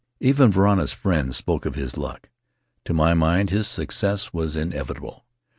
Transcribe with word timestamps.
"Even 0.19 0.51
Varana's 0.51 0.93
friends 0.93 1.37
spoke 1.37 1.63
of 1.63 1.75
his 1.75 1.95
luck; 1.95 2.29
to 2.85 2.91
my 2.91 3.13
mind 3.13 3.51
his 3.51 3.67
success 3.67 4.33
was 4.33 4.55
inevitable. 4.55 5.25